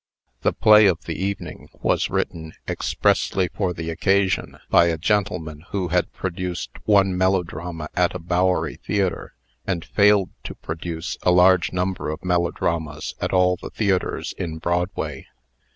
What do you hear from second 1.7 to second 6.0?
was written "expressly for the occasion" by a gentleman who